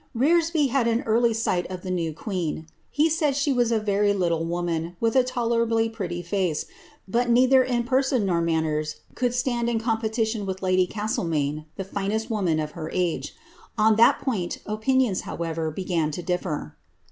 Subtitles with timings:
[0.17, 4.17] Rcrcsby had an early sight of the new queen; he said she was a vny
[4.17, 6.65] little woman, with a tolerably pretty face,
[7.07, 11.83] but neither in person nor mao ners could stand in competition with lady Castleniaine, the
[11.83, 13.35] finest wonno of her age.
[13.77, 16.71] On that point opinions, however, began to dififer.